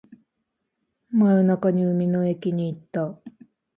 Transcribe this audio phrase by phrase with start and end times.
[1.11, 3.19] 真夜中に海の駅に行った